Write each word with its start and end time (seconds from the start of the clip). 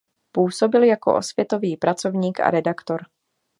Působil 0.31 0.83
jako 0.83 1.15
osvětový 1.15 1.77
pracovník 1.77 2.39
a 2.39 2.51
redaktor. 2.51 3.01